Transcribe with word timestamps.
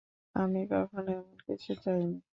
আমি 0.35 0.61
কখনো 0.71 1.11
এমন 1.13 1.37
কিছু 1.47 1.71
চাইনি। 1.83 2.17